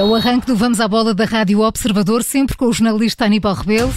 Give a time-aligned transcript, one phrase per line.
[0.00, 3.52] é o arranque do Vamos à Bola da Rádio Observador, sempre com o jornalista Aníbal
[3.52, 3.92] Rebelo.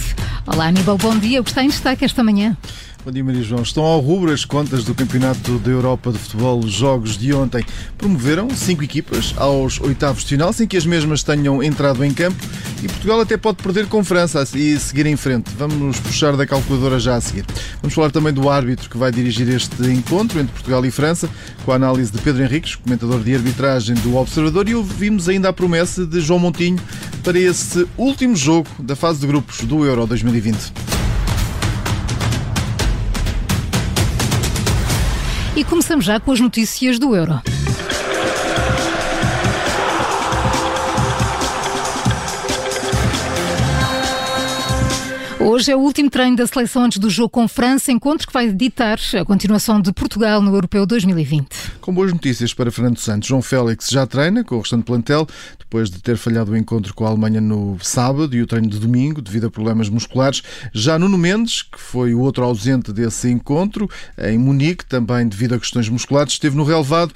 [0.46, 1.40] Olá Aníbal, bom dia.
[1.40, 2.54] O que está em destaque esta manhã?
[3.04, 3.62] Bom dia, Maria João.
[3.62, 6.58] Estão ao rubro as contas do Campeonato da Europa de Futebol.
[6.58, 7.62] Os jogos de ontem
[7.98, 12.42] promoveram cinco equipas aos oitavos de final, sem que as mesmas tenham entrado em campo.
[12.82, 15.50] E Portugal até pode perder com França e seguir em frente.
[15.58, 17.44] Vamos puxar da calculadora já a seguir.
[17.82, 21.28] Vamos falar também do árbitro que vai dirigir este encontro entre Portugal e França,
[21.62, 24.66] com a análise de Pedro Henriques, comentador de arbitragem do Observador.
[24.66, 26.80] E ouvimos ainda a promessa de João Montinho
[27.22, 30.83] para esse último jogo da fase de grupos do Euro 2020.
[35.56, 37.40] E começamos já com as notícias do Euro.
[45.40, 48.52] Hoje é o último treino da seleção antes do jogo com França, encontro que vai
[48.52, 51.46] ditar a continuação de Portugal no Europeu 2020.
[51.80, 53.28] Com boas notícias para Fernando Santos.
[53.28, 55.26] João Félix já treina com o restante plantel,
[55.58, 58.78] depois de ter falhado o encontro com a Alemanha no sábado e o treino de
[58.78, 60.42] domingo, devido a problemas musculares.
[60.72, 65.58] Já Nuno Mendes, que foi o outro ausente desse encontro, em Munique, também devido a
[65.58, 67.12] questões musculares, esteve no relevado,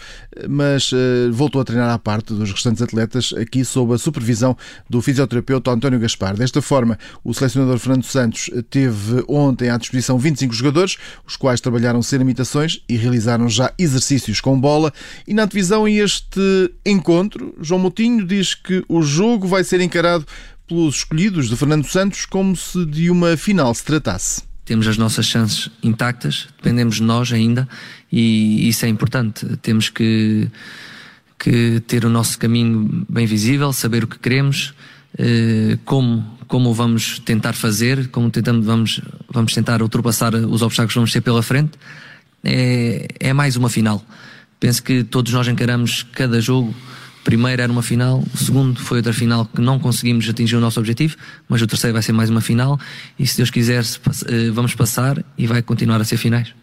[0.49, 4.57] mas uh, voltou a treinar à parte dos restantes atletas, aqui sob a supervisão
[4.91, 6.37] do fisioterapeuta António Gaspar.
[6.37, 12.03] Desta forma, o selecionador Fernando Santos teve ontem à disposição 25 jogadores, os quais trabalharam
[12.03, 14.93] sem limitações e realizaram já exercícios com bola.
[15.27, 20.27] E na divisão este encontro, João Moutinho diz que o jogo vai ser encarado
[20.67, 24.43] pelos escolhidos de Fernando Santos como se de uma final se tratasse.
[24.65, 27.67] Temos as nossas chances intactas, dependemos de nós ainda
[28.13, 29.47] e isso é importante.
[29.63, 30.47] Temos que,
[31.39, 34.75] que ter o nosso caminho bem visível, saber o que queremos,
[35.85, 41.13] como como vamos tentar fazer, como tentamos, vamos, vamos tentar ultrapassar os obstáculos que vamos
[41.13, 41.79] ter pela frente,
[42.43, 44.03] é, é mais uma final.
[44.59, 46.75] Penso que todos nós encaramos cada jogo.
[47.23, 50.81] Primeiro era uma final, o segundo foi outra final que não conseguimos atingir o nosso
[50.81, 51.17] objetivo,
[51.47, 52.81] mas o terceiro vai ser mais uma final
[53.19, 56.55] e se Deus quiser eh, vamos passar e vai continuar a ser finais.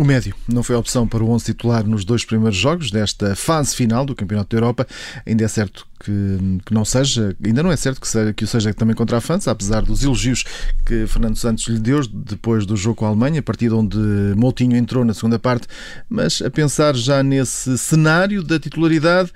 [0.00, 3.76] O médio não foi opção para o 11 titular nos dois primeiros jogos desta fase
[3.76, 4.86] final do Campeonato da Europa.
[5.26, 8.46] Ainda é certo que, que não seja, ainda não é certo que, seja, que o
[8.46, 10.42] seja também contra a França, apesar dos elogios
[10.86, 13.98] que Fernando Santos lhe deu depois do jogo com a Alemanha, a partir onde
[14.38, 15.68] Moutinho entrou na segunda parte.
[16.08, 19.30] Mas a pensar já nesse cenário da titularidade,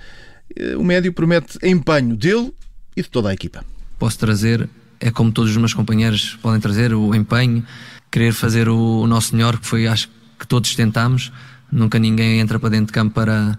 [0.56, 2.54] eh, o médio promete empenho dele
[2.96, 3.62] e de toda a equipa.
[3.98, 4.66] Posso trazer,
[4.98, 7.62] é como todos os meus companheiros podem trazer, o empenho,
[8.10, 11.32] querer fazer o, o nosso melhor, que foi, acho que todos tentamos.
[11.70, 13.58] Nunca ninguém entra para dentro de campo para,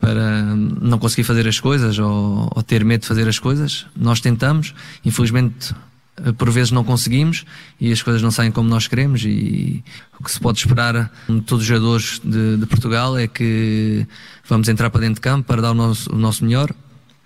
[0.00, 3.86] para não conseguir fazer as coisas ou, ou ter medo de fazer as coisas.
[3.96, 4.74] Nós tentamos,
[5.04, 5.74] infelizmente
[6.38, 7.44] por vezes não conseguimos
[7.80, 9.84] e as coisas não saem como nós queremos e
[10.18, 14.06] o que se pode esperar de todos os jogadores de, de Portugal é que
[14.48, 16.72] vamos entrar para dentro de campo para dar o nosso, o nosso melhor,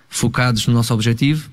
[0.09, 1.49] focados no nosso objetivo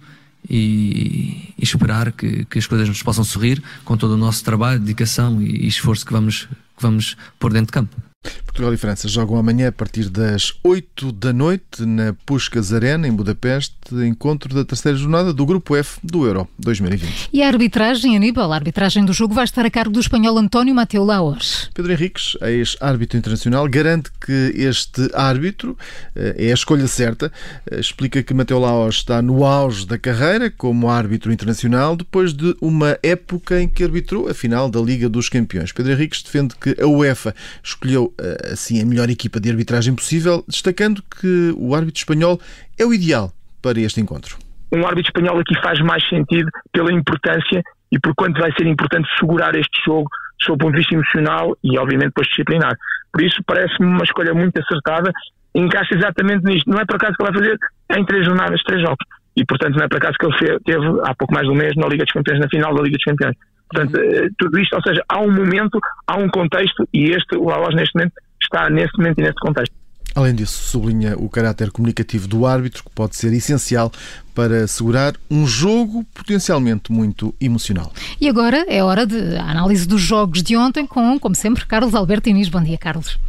[0.50, 4.80] e, e esperar que, que, as coisas nos possam sorrir com todo o nosso trabalho,
[4.80, 6.48] dedicação e, e esforço que vamos
[6.78, 7.98] que vamos pôr dentro de campo.
[8.46, 13.12] Portugal e França jogam amanhã a partir das 8 da noite na Puskas Arena, em
[13.12, 17.30] Budapeste, encontro da terceira jornada do Grupo F do Euro 2020.
[17.32, 20.74] E a arbitragem, Aníbal, a arbitragem do jogo vai estar a cargo do espanhol António
[20.74, 21.70] Mateu Laos.
[21.74, 25.78] Pedro Henriques, ex-árbitro internacional, garante que este árbitro
[26.16, 27.32] eh, é a escolha certa.
[27.70, 32.56] Eh, explica que Mateu Laos está no auge da carreira como árbitro internacional depois de
[32.62, 35.72] uma época em que arbitrou a final da Liga dos Campeões.
[35.72, 38.14] Pedro Henriques defende que a UEFA escolheu
[38.52, 42.40] assim a melhor equipa de arbitragem possível, destacando que o árbitro espanhol
[42.78, 44.38] é o ideal para este encontro.
[44.72, 47.62] Um árbitro espanhol aqui faz mais sentido pela importância
[47.92, 50.10] e por quanto vai ser importante segurar este jogo
[50.46, 52.76] do o ponto de vista emocional e obviamente depois disciplinar.
[53.12, 55.12] Por isso parece-me uma escolha muito acertada,
[55.56, 56.70] encaixa exatamente nisto.
[56.70, 57.58] Não é por acaso que ele vai fazer
[58.00, 59.04] em três jornadas, três jogos.
[59.36, 61.74] E portanto não é por acaso que ele teve há pouco mais de um mês
[61.76, 63.36] na Liga dos Campeões, na final da Liga dos Campeões.
[63.70, 64.30] Portanto, uhum.
[64.38, 67.96] tudo isto, ou seja, há um momento, há um contexto e este, o Laos neste
[67.96, 69.76] momento, está nesse momento e nesse contexto.
[70.16, 73.92] Além disso, sublinha o caráter comunicativo do árbitro, que pode ser essencial
[74.34, 77.94] para segurar um jogo potencialmente muito emocional.
[78.20, 82.30] E agora é hora de análise dos jogos de ontem com, como sempre, Carlos Alberto
[82.30, 82.50] Inês.
[82.50, 83.20] Bom dia, Carlos.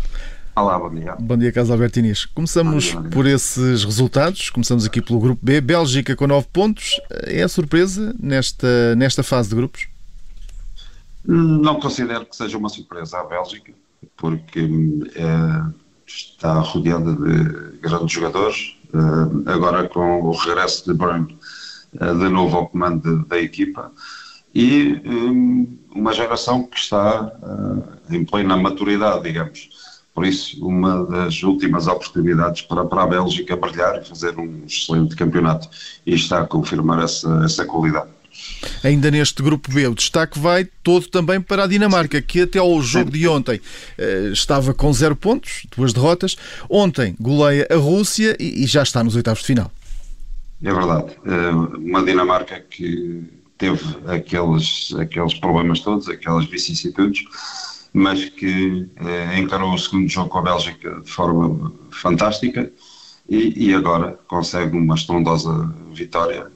[0.56, 1.14] Olá, bom dia.
[1.20, 2.24] Bom dia, Carlos Alberto Inês.
[2.24, 3.10] Começamos dia, dia.
[3.10, 4.48] por esses resultados.
[4.48, 5.60] Começamos aqui pelo grupo B.
[5.60, 6.98] Bélgica com 9 pontos.
[7.26, 9.88] É a surpresa nesta, nesta fase de grupos?
[11.30, 13.74] Não considero que seja uma surpresa a Bélgica,
[14.16, 14.60] porque
[15.14, 15.72] é,
[16.06, 18.78] está rodeada de grandes jogadores.
[19.46, 21.36] É, agora, com o regresso de Burn
[22.00, 23.92] é, de novo ao comando da equipa
[24.54, 25.02] e
[25.94, 27.30] uma geração que está
[28.10, 29.68] em plena maturidade, digamos.
[30.14, 35.14] Por isso, uma das últimas oportunidades para, para a Bélgica brilhar e fazer um excelente
[35.14, 35.68] campeonato.
[36.06, 38.08] E está a confirmar essa, essa qualidade.
[38.82, 42.80] Ainda neste grupo B, o destaque vai todo também para a Dinamarca, que até ao
[42.82, 43.60] jogo de ontem
[43.96, 46.36] eh, estava com zero pontos, duas derrotas.
[46.68, 49.70] Ontem goleia a Rússia e já está nos oitavos de final.
[50.62, 51.12] É verdade.
[51.24, 53.22] Eh, uma Dinamarca que
[53.56, 57.24] teve aqueles, aqueles problemas todos, aquelas vicissitudes,
[57.92, 62.70] mas que eh, encarou o segundo jogo com a Bélgica de forma fantástica
[63.28, 66.50] e, e agora consegue uma estrondosa vitória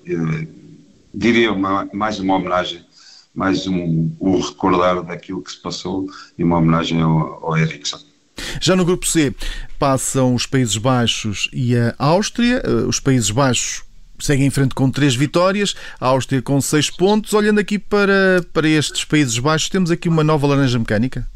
[1.14, 2.85] diria uma, mais uma homenagem,
[3.35, 6.06] mais um, um, recordar daquilo que se passou
[6.38, 7.99] e uma homenagem ao, ao Ericsson.
[8.61, 9.35] Já no grupo C
[9.79, 12.62] passam os Países Baixos e a Áustria.
[12.64, 13.85] Eh, os Países Baixos
[14.19, 17.32] seguem em frente com três vitórias, a Áustria com seis pontos.
[17.32, 21.26] Olhando aqui para, para estes Países Baixos, temos aqui uma nova laranja mecânica?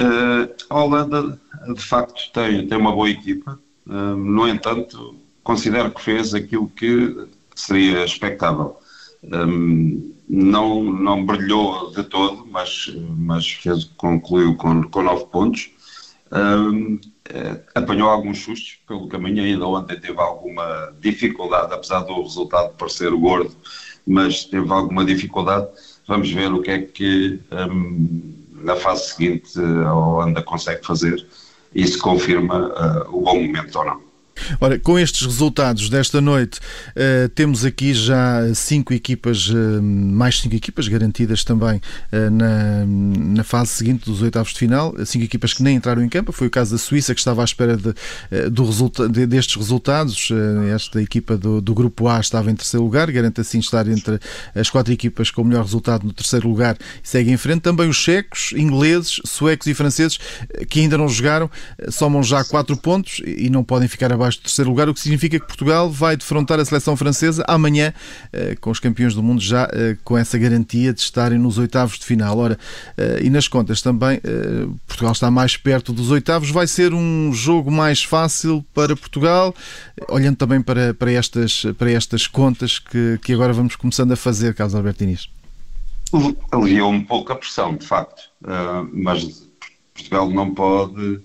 [0.00, 1.38] Uh, a Holanda,
[1.74, 3.58] de facto, tem, tem uma boa equipa.
[3.86, 7.26] Uh, no entanto, considero que fez aquilo que
[7.60, 8.78] seria expectável.
[9.22, 15.70] Um, não, não brilhou de todo, mas, mas fez, concluiu com, com nove pontos.
[16.30, 17.00] Um,
[17.30, 23.10] eh, apanhou alguns sustos pelo caminho, ainda ontem teve alguma dificuldade, apesar do resultado parecer
[23.10, 23.54] gordo,
[24.06, 25.66] mas teve alguma dificuldade.
[26.06, 31.26] Vamos ver o que é que um, na fase seguinte a Holanda consegue fazer
[31.74, 34.07] e se confirma uh, o bom momento ou não.
[34.60, 40.54] Ora, com estes resultados desta noite, uh, temos aqui já cinco equipas, uh, mais cinco
[40.54, 44.94] equipas garantidas também uh, na, na fase seguinte dos oitavos de final.
[45.04, 46.32] Cinco equipas que nem entraram em campo.
[46.32, 47.94] Foi o caso da Suíça que estava à espera de,
[48.50, 50.30] do resulta de, destes resultados.
[50.74, 54.18] esta equipa do, do, grupo A estava em terceiro lugar, garante assim estar entre
[54.54, 57.62] as quatro equipas com o melhor resultado no terceiro lugar e segue em frente.
[57.62, 60.18] Também os checos, ingleses, suecos e franceses
[60.68, 61.50] que ainda não jogaram,
[61.90, 65.38] somam já quatro pontos e não podem ficar abaixo do terceiro lugar, o que significa
[65.38, 67.92] que Portugal vai defrontar a seleção francesa amanhã,
[68.32, 71.98] eh, com os campeões do mundo já eh, com essa garantia de estarem nos oitavos
[71.98, 72.38] de final.
[72.38, 72.58] Ora,
[72.96, 74.20] eh, e nas contas também,
[74.86, 76.50] Portugal está mais perto dos oitavos.
[76.50, 79.54] Vai ser um jogo mais fácil para Portugal,
[80.08, 84.54] olhando também para, para, estas, para estas contas que, que agora vamos começando a fazer,
[84.54, 85.28] Carlos Alberto Inês.
[86.52, 88.22] Aliviou um pouco a pressão, de facto,
[88.92, 89.48] mas
[89.94, 91.20] Portugal não pode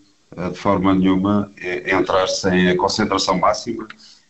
[0.52, 3.88] de forma nenhuma é entrar sem a concentração máxima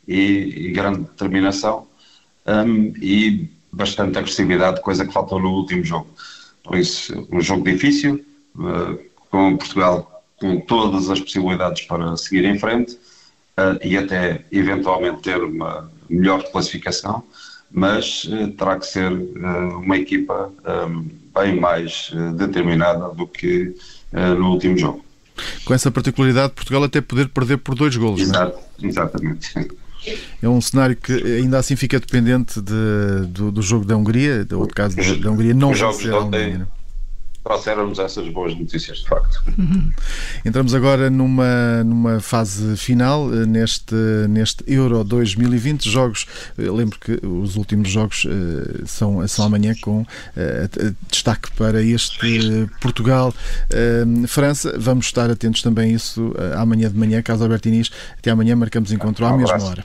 [0.07, 1.87] e, e grande determinação
[2.45, 6.07] um, e bastante agressividade, coisa que faltou no último jogo.
[6.63, 8.23] Por isso, um jogo difícil,
[8.55, 10.09] uh, com Portugal
[10.39, 12.93] com todas as possibilidades para seguir em frente
[13.57, 17.23] uh, e até eventualmente ter uma melhor classificação,
[17.71, 20.51] mas uh, terá que ser uma equipa
[20.87, 23.75] um, bem mais determinada do que
[24.11, 25.03] no último jogo
[25.65, 28.21] com essa particularidade de Portugal até poder perder por dois golos.
[28.21, 28.23] É?
[28.23, 28.87] Exato, é?
[28.87, 29.69] exatamente.
[30.41, 34.67] É um cenário que ainda assim fica dependente de, do, do, jogo da Hungria, do
[34.67, 36.67] caso da Hungria não vencer a Alemanha
[37.43, 39.43] trouxeram-nos essas boas notícias, de facto.
[40.45, 43.95] Entramos agora numa, numa fase final eh, neste,
[44.29, 45.89] neste Euro 2020.
[45.89, 46.25] Jogos,
[46.57, 52.69] eh, lembro que os últimos jogos uh, são, são amanhã com uh, destaque para este
[52.79, 54.77] Portugal-França.
[54.79, 57.21] Vamos estar atentos também a isso amanhã de manhã.
[57.21, 59.83] Caso Alberto Inês, até amanhã marcamos encontro à mesma hora.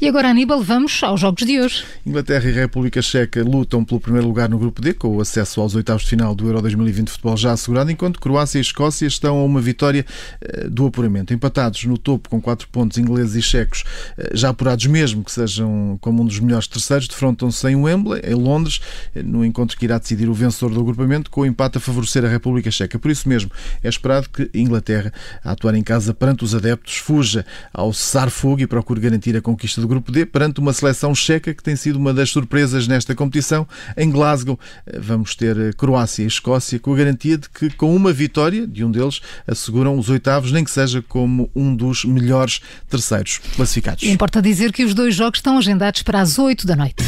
[0.00, 1.84] E agora, Aníbal, vamos aos jogos de hoje.
[2.06, 5.74] Inglaterra e República Checa lutam pelo primeiro lugar no grupo D, com o acesso aos
[5.74, 9.06] oitavos de final do do Euro 2020 de futebol já assegurado, enquanto Croácia e Escócia
[9.06, 10.04] estão a uma vitória
[10.40, 11.32] eh, do apuramento.
[11.32, 13.84] Empatados no topo com 4 pontos ingleses e checos,
[14.18, 18.34] eh, já apurados mesmo que sejam como um dos melhores terceiros, defrontam-se em Wembley, em
[18.34, 18.80] Londres,
[19.14, 22.24] eh, no encontro que irá decidir o vencedor do agrupamento, com o empate a favorecer
[22.24, 22.98] a República Checa.
[22.98, 23.50] Por isso mesmo,
[23.82, 25.12] é esperado que a Inglaterra,
[25.44, 29.40] a atuar em casa perante os adeptos, fuja ao cessar fogo e procure garantir a
[29.40, 33.14] conquista do grupo D perante uma seleção checa que tem sido uma das surpresas nesta
[33.14, 33.66] competição.
[33.96, 34.58] Em Glasgow,
[35.00, 38.90] vamos ter Croácia e Escócia com a garantia de que, com uma vitória de um
[38.90, 44.04] deles, asseguram os oitavos, nem que seja como um dos melhores terceiros classificados.
[44.04, 47.02] Importa dizer que os dois jogos estão agendados para as 8 da noite.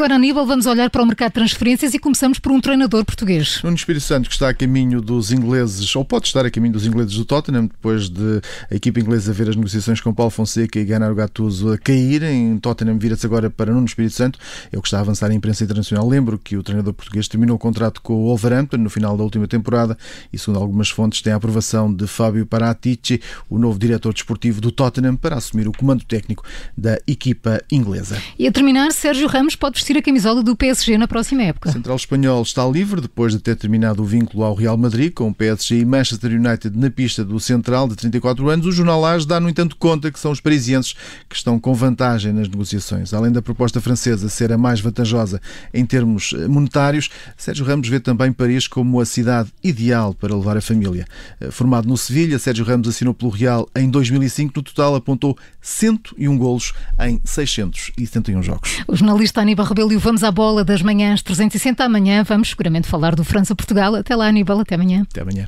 [0.00, 3.60] Agora, Aníbal, vamos olhar para o mercado de transferências e começamos por um treinador português.
[3.62, 6.86] Nuno Espírito Santo, que está a caminho dos ingleses, ou pode estar a caminho dos
[6.86, 8.40] ingleses do Tottenham, depois de
[8.70, 12.58] a equipa inglesa ver as negociações com Paulo Fonseca e Gennaro Gattuso a caírem.
[12.60, 14.38] Tottenham vira-se agora para Nuno Espírito Santo,
[14.74, 16.08] o que está a avançar em imprensa internacional.
[16.08, 19.46] Lembro que o treinador português terminou o contrato com o Wolverhampton no final da última
[19.46, 19.98] temporada
[20.32, 24.72] e, segundo algumas fontes, tem a aprovação de Fábio Paratici, o novo diretor desportivo do
[24.72, 26.42] Tottenham, para assumir o comando técnico
[26.74, 28.16] da equipa inglesa.
[28.38, 31.68] E a terminar, Sérgio Ramos pode vestir a camisola do PSG na próxima época.
[31.68, 35.28] O central espanhol está livre depois de ter terminado o vínculo ao Real Madrid com
[35.28, 38.66] o PSG e Manchester United na pista do central de 34 anos.
[38.66, 40.94] O jornal AS dá, no entanto, conta que são os parisienses
[41.28, 43.12] que estão com vantagem nas negociações.
[43.12, 45.40] Além da proposta francesa ser a mais vantajosa
[45.74, 50.60] em termos monetários, Sérgio Ramos vê também Paris como a cidade ideal para levar a
[50.60, 51.04] família.
[51.50, 54.52] Formado no Sevilha, Sérgio Ramos assinou pelo Real em 2005.
[54.54, 58.78] No total, apontou 101 golos em 671 jogos.
[58.86, 62.24] O jornalista Aníbal Rebelo e Vamos à Bola das Manhãs 360 amanhã.
[62.24, 63.94] Vamos seguramente falar do França-Portugal.
[63.94, 64.58] Até lá, Aníbal.
[64.58, 65.06] Até amanhã.
[65.08, 65.46] Até amanhã.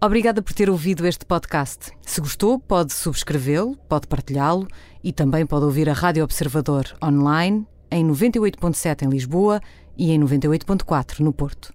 [0.00, 1.90] Obrigada por ter ouvido este podcast.
[2.02, 4.68] Se gostou, pode subscrevê-lo, pode partilhá-lo
[5.02, 9.60] e também pode ouvir a Rádio Observador online em 98.7 em Lisboa
[10.00, 11.74] e em 98.4 no Porto.